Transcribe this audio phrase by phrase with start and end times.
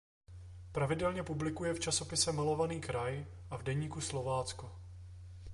[0.71, 4.81] Pravidelně publikuje v časopise "Malovaný kraj" a v "Deníku Slovácko".